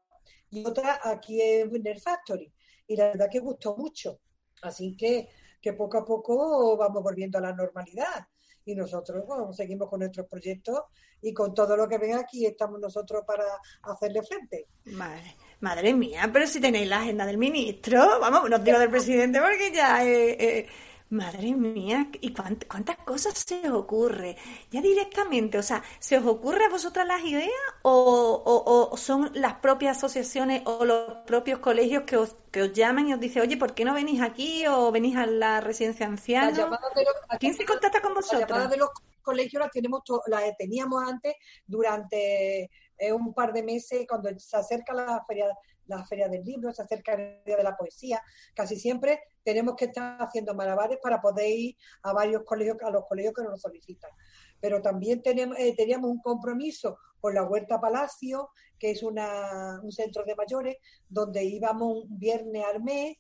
[0.50, 2.54] y otra aquí en el Factory.
[2.86, 4.19] Y la verdad que gustó mucho.
[4.62, 5.30] Así que,
[5.67, 8.25] que poco a poco vamos volviendo a la normalidad.
[8.63, 9.23] Y nosotros
[9.56, 10.82] seguimos con nuestros proyectos
[11.21, 13.43] y con todo lo que venga aquí estamos nosotros para
[13.84, 14.67] hacerle frente.
[15.60, 19.71] Madre, mía, pero si tenéis la agenda del ministro, vamos, no digo del presidente porque
[19.73, 20.06] ya...
[20.06, 20.67] Eh,
[21.10, 24.36] Madre mía, ¿y cuántas cosas se os ocurre?
[24.72, 27.50] Ya directamente, o sea, ¿se os ocurre a vosotras las ideas
[27.84, 28.43] o,
[28.91, 33.13] o, son las propias asociaciones o los propios colegios que os, que os llaman y
[33.13, 36.78] os dicen, oye, ¿por qué no venís aquí o venís a la residencia anciana?
[37.39, 38.41] ¿Quién se contacta con vosotros?
[38.41, 38.89] La llamada de los
[39.22, 44.93] colegios las, tenemos las teníamos antes durante eh, un par de meses cuando se acerca
[44.93, 45.46] la feria
[45.88, 48.21] la feria del libro, se acerca el día de la poesía.
[48.54, 53.06] Casi siempre tenemos que estar haciendo malabares para poder ir a varios colegios, a los
[53.06, 54.12] colegios que nos solicitan.
[54.60, 59.91] Pero también tenemos, eh, teníamos un compromiso con la Huerta Palacio, que es una, un
[59.91, 60.78] centro de mayores,
[61.10, 63.17] donde íbamos un viernes al mes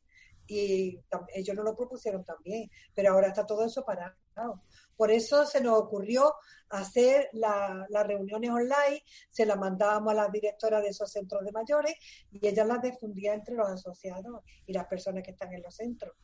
[0.47, 0.99] y
[1.33, 4.61] ellos nos lo propusieron también, pero ahora está todo eso parado.
[4.97, 6.33] Por eso se nos ocurrió
[6.69, 11.95] hacer las reuniones online, se las mandábamos a las directoras de esos centros de mayores
[12.31, 16.15] y ellas las difundían entre los asociados y las personas que están en los centros.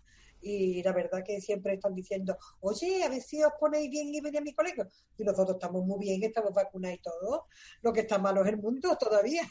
[0.41, 4.19] Y la verdad que siempre están diciendo, oye, a ver si os ponéis bien y
[4.19, 4.89] venís a mi colegio.
[5.17, 7.47] Y nosotros estamos muy bien, estamos vacunados y todo.
[7.81, 9.43] Lo que está malo es el mundo todavía.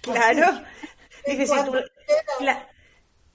[0.00, 0.46] Claro.
[1.26, 1.72] Dice, si tú,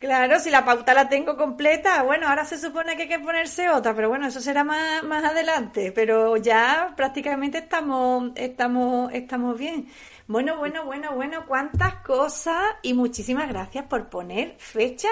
[0.02, 3.70] Claro, si la pauta la tengo completa, bueno, ahora se supone que hay que ponerse
[3.70, 9.88] otra, pero bueno, eso será más, más adelante, pero ya prácticamente estamos, estamos, estamos bien.
[10.26, 15.10] Bueno, bueno, bueno, bueno, cuántas cosas y muchísimas gracias por poner fecha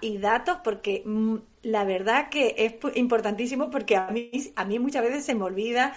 [0.00, 5.02] y datos porque mm, la verdad que es importantísimo porque a mí, a mí muchas
[5.02, 5.94] veces se me olvida,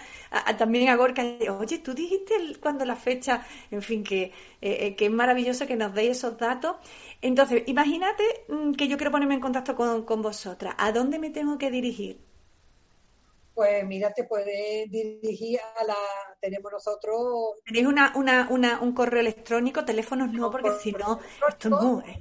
[0.58, 1.24] también a Gorka,
[1.58, 5.76] oye, tú dijiste cuando la fecha, en fin, que, eh, eh, que es maravilloso que
[5.76, 6.76] nos deis esos datos.
[7.20, 10.74] Entonces, imagínate mm, que yo quiero ponerme en contacto con, con vosotras.
[10.78, 12.20] ¿A dónde me tengo que dirigir?
[13.56, 15.94] pues mira, te puedes dirigir a la,
[16.42, 17.54] tenemos nosotros...
[17.64, 22.18] ¿Tenéis una, una, una, un correo electrónico, teléfonos no, porque si no, esto no es...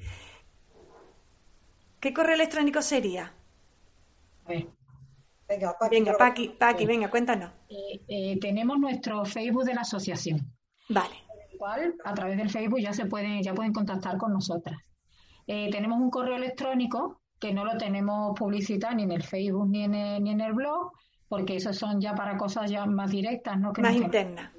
[2.06, 3.34] ¿Qué correo electrónico sería?
[4.48, 6.16] Venga, Paqui, venga,
[6.60, 7.52] Paqui, venga, cuéntanos.
[7.68, 10.40] Eh, eh, tenemos nuestro Facebook de la asociación.
[10.88, 11.16] Vale.
[11.58, 14.78] cual, a través del Facebook ya se pueden, ya pueden contactar con nosotras.
[15.48, 19.86] Eh, tenemos un correo electrónico que no lo tenemos publicitado ni en el Facebook ni
[19.86, 20.92] en el, ni en el blog,
[21.28, 23.74] porque esos son ya para cosas ya más directas, ¿no?
[23.82, 24.52] más internas.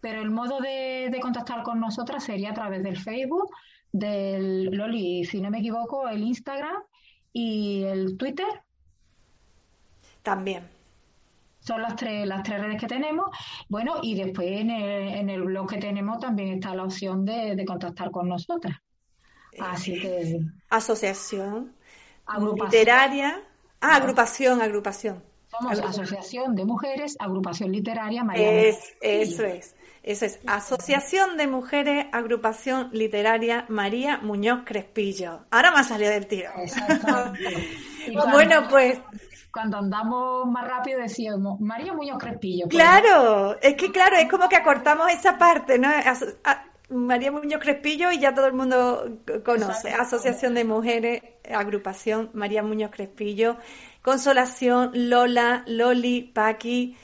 [0.00, 3.50] pero el modo de, de contactar con nosotras sería a través del Facebook,
[3.94, 6.82] del Loli, si no me equivoco, el Instagram
[7.32, 8.46] y el Twitter.
[10.20, 10.68] También.
[11.60, 13.26] Son las tres, las tres redes que tenemos.
[13.68, 17.54] Bueno, y después en el, en el blog que tenemos también está la opción de,
[17.54, 18.76] de contactar con nosotras.
[19.60, 20.40] Así que.
[20.70, 21.72] Asociación
[22.26, 22.70] Agrupación.
[22.70, 23.42] literaria.
[23.80, 25.22] Ah, agrupación, agrupación.
[25.50, 26.04] Somos Agrupación.
[26.04, 29.76] Asociación de Mujeres, Agrupación Literaria María Es, eso es.
[30.04, 30.38] Eso es.
[30.46, 35.40] Asociación de Mujeres, Agrupación Literaria María Muñoz Crespillo.
[35.50, 36.50] Ahora me ha salido del tiro.
[38.12, 39.00] Cuando- Bueno, pues
[39.50, 42.66] Cuando andamos más rápido decíamos María Muñoz Crespillo.
[42.66, 45.88] pues, Claro, es que claro, es como que acortamos esa parte, ¿no?
[45.88, 46.26] Aso-
[46.90, 49.90] María Muñoz Crespillo y ya todo el mundo conoce.
[49.90, 53.56] Asociación de Mujeres, agrupación María Muñoz Crespillo,
[54.02, 56.94] Consolación, Lola, Loli, Paqui.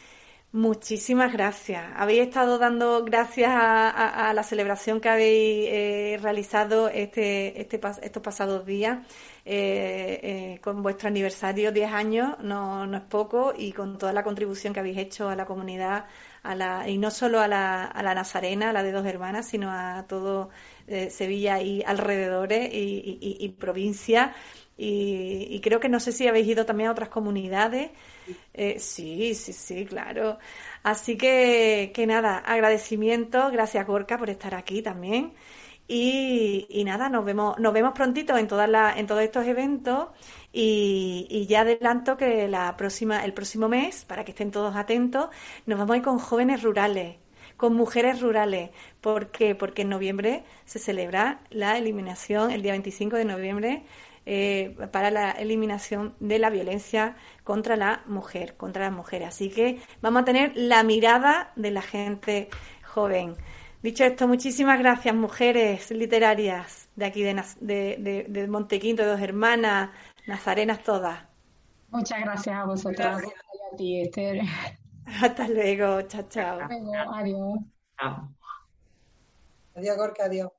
[0.53, 1.85] Muchísimas gracias.
[1.95, 7.81] Habéis estado dando gracias a, a- a la celebración que habéis eh, realizado este, este,
[8.03, 8.99] estos pasados días
[9.45, 10.19] eh,
[10.57, 14.75] eh, con vuestro aniversario, 10 años, no, no es poco, y con toda la contribución
[14.75, 16.07] que habéis hecho a la comunidad,
[16.43, 19.47] a la, y no solo a la, a la Nazarena, a la de dos hermanas,
[19.47, 20.51] sino a todo
[20.87, 24.35] eh, Sevilla y alrededores y, y- y- provincia.
[24.77, 27.91] Y, creo que no sé si habéis ido también a otras comunidades.
[28.55, 30.39] Eh, sí, sí, sí, claro.
[30.83, 35.33] Así que, que nada, agradecimiento, gracias Gorka por estar aquí también.
[35.89, 40.09] Y, y nada, nos vemos, nos vemos prontito en todas las, en todos estos eventos
[40.53, 45.29] y, y ya adelanto que la próxima, el próximo mes, para que estén todos atentos,
[45.67, 47.17] nos vamos a ir con jóvenes rurales,
[47.57, 48.71] con mujeres rurales.
[49.01, 49.55] ¿Por qué?
[49.55, 53.85] Porque en noviembre se celebra la eliminación, el día 25 de noviembre,
[54.27, 59.29] eh, para la eliminación de la violencia contra la mujer, contra las mujeres.
[59.29, 62.49] Así que vamos a tener la mirada de la gente
[62.85, 63.37] joven.
[63.83, 69.21] Dicho esto, muchísimas gracias, mujeres literarias de aquí de, de, de, de Montequinto, de Dos
[69.21, 69.91] Hermanas,
[70.27, 71.19] nazarenas todas.
[71.91, 74.43] Muchas gracias a vosotras y a ti, Esther.
[75.23, 76.61] Hasta luego, chao, chao.
[76.69, 77.59] Luego, adiós.
[77.99, 78.29] Chao.
[79.75, 80.51] Adiós, Gorka, adiós.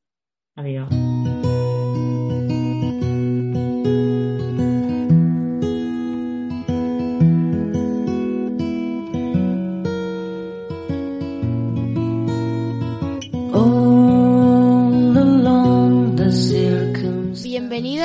[0.55, 0.89] Adiós.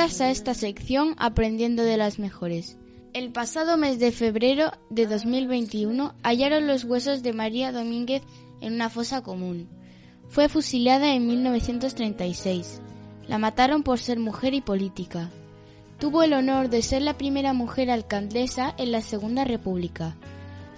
[0.07, 2.77] A esta sección Aprendiendo de las Mejores.
[3.13, 8.23] El pasado mes de febrero de 2021 hallaron los huesos de María Domínguez
[8.61, 9.67] en una fosa común.
[10.29, 12.81] Fue fusilada en 1936.
[13.27, 15.29] La mataron por ser mujer y política.
[15.99, 20.15] Tuvo el honor de ser la primera mujer alcaldesa en la Segunda República.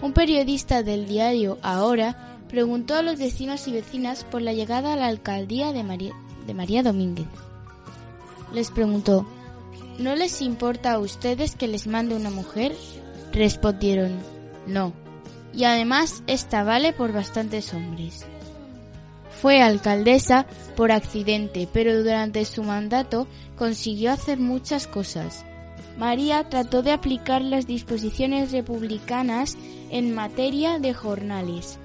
[0.02, 4.98] Un periodista del diario Ahora preguntó a los vecinos y vecinas por la llegada a
[4.98, 5.84] la alcaldía de
[6.54, 7.28] María Domínguez.
[8.54, 9.26] Les preguntó,
[9.98, 12.76] ¿no les importa a ustedes que les mande una mujer?
[13.32, 14.18] Respondieron,
[14.66, 14.94] no.
[15.54, 18.26] Y además esta vale por bastantes hombres.
[19.42, 20.46] Fue alcaldesa
[20.76, 23.28] por accidente, pero durante su mandato
[23.58, 25.46] consiguió hacer muchas cosas.
[25.98, 29.58] María trató de aplicar las disposiciones republicanas
[29.90, 31.78] en materia de jornales,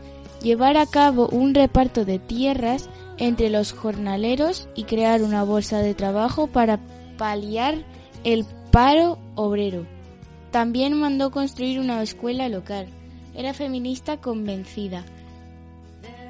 [0.42, 2.88] llevar a cabo un reparto de tierras
[3.18, 6.80] entre los jornaleros y crear una bolsa de trabajo para
[7.16, 7.76] paliar
[8.24, 9.86] el paro obrero.
[10.50, 12.86] También mandó construir una escuela local.
[13.34, 15.04] Era feminista convencida.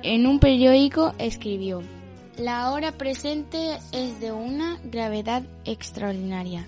[0.03, 1.83] En un periódico escribió,
[2.37, 6.67] La hora presente es de una gravedad extraordinaria.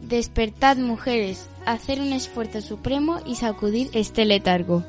[0.00, 4.84] Despertad mujeres, hacer un esfuerzo supremo y sacudir este letargo.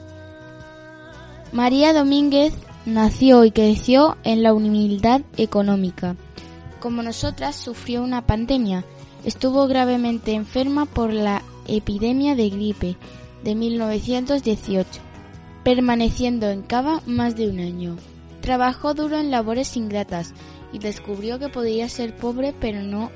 [1.52, 2.54] María Domínguez
[2.86, 6.16] nació y creció en la humildad económica.
[6.80, 8.86] Como nosotras, sufrió una pandemia.
[9.24, 12.96] Estuvo gravemente enferma por la epidemia de gripe
[13.44, 15.02] de 1918,
[15.64, 17.98] permaneciendo en cama más de un año.
[18.42, 20.34] Trabajó duro en labores ingratas
[20.72, 23.10] y descubrió que podía ser pobre pero no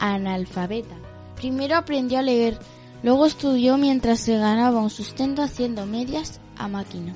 [0.00, 0.96] analfabeta.
[1.36, 2.58] Primero aprendió a leer,
[3.04, 7.14] luego estudió mientras se ganaba un sustento haciendo medias a máquina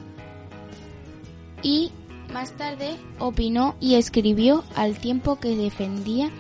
[1.63, 1.91] y
[2.33, 6.31] más tarde opinó y escribió al tiempo que defendía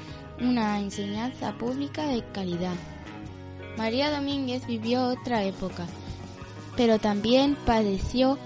[0.41, 2.75] una enseñanza pública de calidad.
[3.77, 5.87] María Domínguez vivió otra época,
[6.77, 8.39] pero también padeció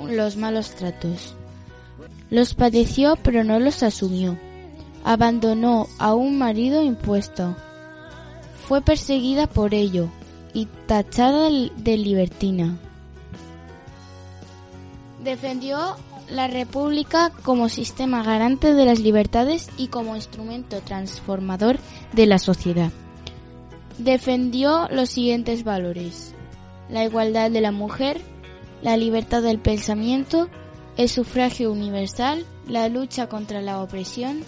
[0.00, 1.34] los malos tratos.
[2.30, 4.38] Los padeció pero no los asumió.
[5.04, 7.56] Abandonó a un marido impuesto.
[8.66, 10.08] Fue perseguida por ello
[10.52, 12.76] y tachada de libertina.
[15.22, 15.96] Defendió
[16.28, 21.78] la República como sistema garante de las libertades y como instrumento transformador
[22.12, 22.90] de la sociedad.
[23.98, 26.34] Defendió los siguientes valores.
[26.88, 28.20] La igualdad de la mujer,
[28.82, 30.48] la libertad del pensamiento,
[30.96, 34.42] el sufragio universal, la lucha contra la opresión,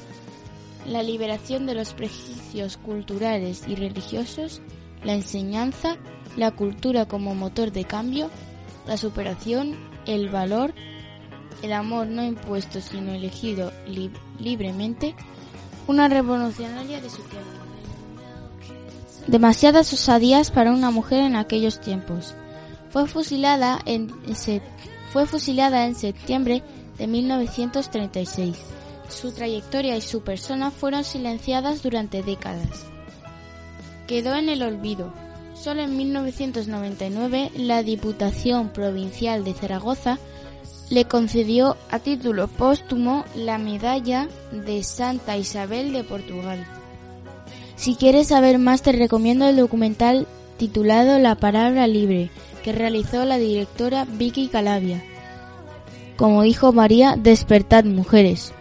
[0.87, 4.63] la liberación de los prejuicios culturales y religiosos,
[5.05, 5.97] la enseñanza,
[6.37, 8.31] la cultura como motor de cambio,
[8.87, 9.77] la superación,
[10.07, 10.75] el valor,
[11.63, 13.73] el amor no impuesto sino elegido
[14.39, 15.15] libremente,
[15.87, 17.49] una revolucionaria de su tiempo.
[19.27, 22.35] Demasiadas osadías para una mujer en aquellos tiempos.
[22.91, 24.11] Fue fusilada en,
[25.13, 26.63] fue fusilada en septiembre
[26.97, 28.57] de 1936.
[29.09, 32.87] Su trayectoria y su persona fueron silenciadas durante décadas.
[34.07, 35.13] Quedó en el olvido.
[35.55, 40.19] Solo en 1999 la Diputación Provincial de Zaragoza
[40.91, 46.67] le concedió a título póstumo la medalla de Santa Isabel de Portugal.
[47.77, 50.27] Si quieres saber más te recomiendo el documental
[50.57, 52.31] titulado La Palabra Libre,
[52.65, 55.03] que realizó la directora Vicky Calavia.
[56.17, 58.53] Como dijo María, despertad mujeres.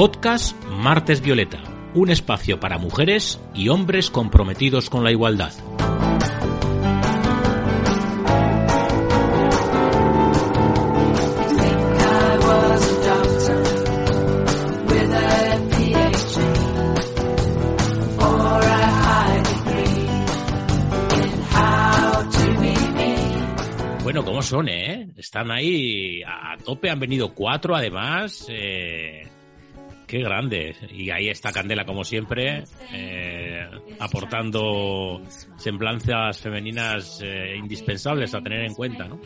[0.00, 5.52] Podcast Martes Violeta, un espacio para mujeres y hombres comprometidos con la igualdad.
[24.02, 25.10] Bueno, ¿cómo son, eh?
[25.18, 28.46] Están ahí a tope, han venido cuatro además.
[28.48, 29.28] Eh,
[30.10, 30.74] Qué grande.
[30.90, 33.64] Y ahí está Candela, como siempre, eh,
[34.00, 35.22] aportando
[35.56, 39.20] semblanzas femeninas eh, indispensables a tener en cuenta, ¿no?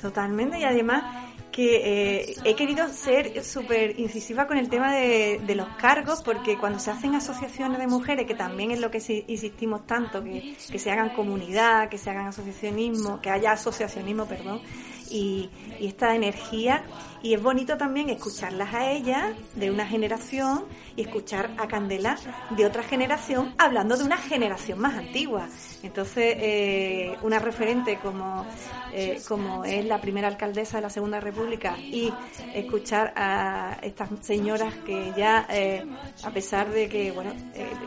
[0.00, 0.58] Totalmente.
[0.58, 6.22] Y además que eh, he querido ser súper incisiva con el tema de, los cargos,
[6.22, 10.56] porque cuando se hacen asociaciones de mujeres, que también es lo que insistimos tanto, que,
[10.72, 14.62] que se hagan comunidad, que se hagan asociacionismo, que haya asociacionismo, perdón,
[15.10, 15.50] y,
[15.80, 16.84] esta energía.
[17.24, 22.18] Y es bonito también escucharlas a ellas de una generación y escuchar a Candela
[22.50, 25.48] de otra generación hablando de una generación más antigua.
[25.82, 28.44] Entonces, eh, una referente como,
[28.92, 32.12] eh, como es la primera alcaldesa de la Segunda República y
[32.52, 35.82] escuchar a estas señoras que ya, eh,
[36.24, 37.32] a pesar de que bueno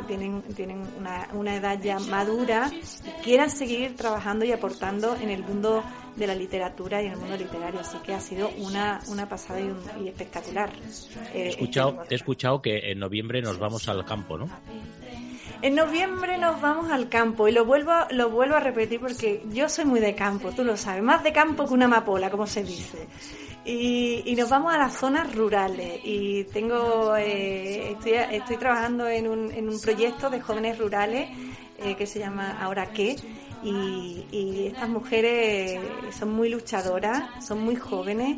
[0.08, 2.72] tienen, tienen una, una edad ya madura,
[3.24, 5.84] quieran seguir trabajando y aportando en el mundo
[6.18, 7.80] de la literatura y en el mundo literario.
[7.80, 10.72] Así que ha sido una, una pasada y, espectacular.
[11.34, 14.50] he, eh, escuchado, este he escuchado que en noviembre nos vamos al campo, ¿no?
[15.62, 19.68] En noviembre nos vamos al campo y lo vuelvo, lo vuelvo a repetir porque yo
[19.68, 22.64] soy muy de campo, tú lo sabes, más de campo que una amapola, como se
[22.64, 23.08] dice.
[23.66, 29.52] Y, nos vamos a las zonas rurales y tengo eh, estoy, estoy trabajando en un,
[29.52, 31.28] en un proyecto de jóvenes rurales
[31.80, 33.18] eh, que se llama Ahora qué
[33.64, 35.80] y, estas mujeres
[36.18, 38.38] son muy luchadoras, son muy jóvenes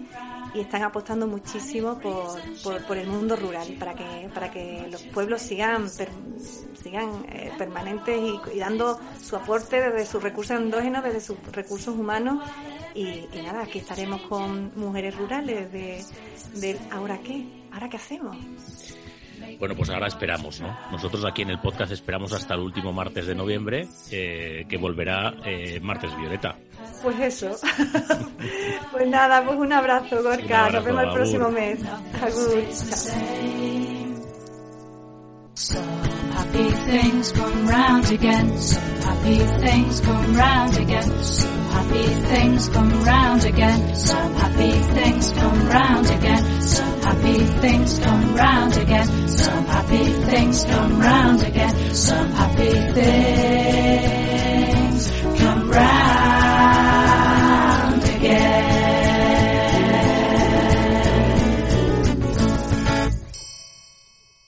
[0.53, 2.39] y están apostando muchísimo por,
[2.87, 5.89] por, el mundo rural para que para que los pueblos sigan
[6.81, 8.19] sigan eh, permanentes
[8.53, 12.43] y, dando su aporte desde sus recursos endógenos, desde sus recursos humanos
[12.95, 16.03] y, nada, aquí estaremos con mujeres rurales de,
[16.55, 18.37] de ahora qué, ahora qué hacemos.
[19.57, 20.77] Bueno, pues ahora esperamos, ¿no?
[20.91, 25.33] Nosotros aquí en el podcast esperamos hasta el último martes de noviembre, eh, que volverá
[25.45, 26.57] eh, martes Violeta.
[27.03, 27.51] Pues eso.
[28.91, 30.69] pues nada, pues un abrazo, Gorka.
[30.69, 31.79] Nos vemos el próximo mes.
[32.21, 32.63] Agur.
[36.39, 38.57] Happy things come round again.
[38.57, 41.23] Some happy things come round again.
[41.23, 43.95] Some happy things come round again.
[43.95, 46.61] Some happy things come round again.
[46.61, 49.27] Some happy things come round again.
[49.27, 51.93] Some happy things come round again.
[51.93, 52.73] Some happy